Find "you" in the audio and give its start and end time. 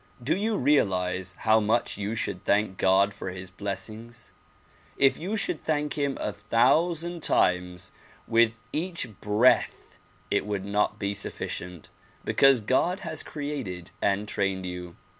0.35-0.57, 1.95-2.15, 5.19-5.37, 14.65-14.95